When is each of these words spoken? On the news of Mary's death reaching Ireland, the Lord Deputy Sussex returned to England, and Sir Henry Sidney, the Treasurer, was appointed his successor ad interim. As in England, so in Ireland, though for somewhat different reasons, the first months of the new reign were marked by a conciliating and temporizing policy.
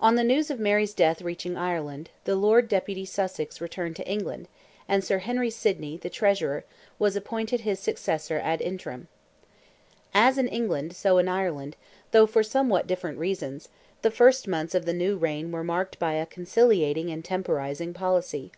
On 0.00 0.14
the 0.14 0.24
news 0.24 0.50
of 0.50 0.58
Mary's 0.58 0.94
death 0.94 1.20
reaching 1.20 1.54
Ireland, 1.54 2.08
the 2.24 2.34
Lord 2.34 2.66
Deputy 2.66 3.04
Sussex 3.04 3.60
returned 3.60 3.94
to 3.96 4.08
England, 4.08 4.48
and 4.88 5.04
Sir 5.04 5.18
Henry 5.18 5.50
Sidney, 5.50 5.98
the 5.98 6.08
Treasurer, 6.08 6.64
was 6.98 7.14
appointed 7.14 7.60
his 7.60 7.78
successor 7.78 8.40
ad 8.42 8.62
interim. 8.62 9.06
As 10.14 10.38
in 10.38 10.48
England, 10.48 10.96
so 10.96 11.18
in 11.18 11.28
Ireland, 11.28 11.76
though 12.10 12.26
for 12.26 12.42
somewhat 12.42 12.86
different 12.86 13.18
reasons, 13.18 13.68
the 14.00 14.10
first 14.10 14.48
months 14.48 14.74
of 14.74 14.86
the 14.86 14.94
new 14.94 15.14
reign 15.18 15.52
were 15.52 15.62
marked 15.62 15.98
by 15.98 16.14
a 16.14 16.24
conciliating 16.24 17.10
and 17.10 17.22
temporizing 17.22 17.92
policy. 17.92 18.50